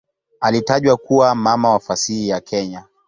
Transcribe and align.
Alitajwa 0.39 0.97
kuwa 0.97 1.35
"mama 1.35 1.69
wa 1.71 1.79
fasihi 1.79 2.27
ya 2.29 2.41
Kenya". 2.41 2.83